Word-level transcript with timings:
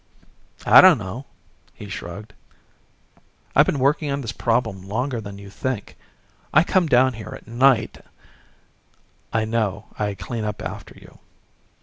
"I 0.65 0.81
don't 0.81 0.97
know." 0.97 1.27
He 1.75 1.87
shrugged, 1.87 2.33
"I've 3.55 3.67
been 3.67 3.77
working 3.77 4.09
on 4.09 4.21
this 4.21 4.31
problem 4.31 4.81
longer 4.81 5.21
than 5.21 5.37
you 5.37 5.51
think. 5.51 5.95
I 6.51 6.63
come 6.63 6.87
down 6.87 7.13
here 7.13 7.33
at 7.37 7.47
night" 7.47 8.03
"I 9.31 9.45
know. 9.45 9.85
I 9.99 10.15
clean 10.15 10.43
up 10.43 10.59
after 10.63 10.95
you." 10.99 11.19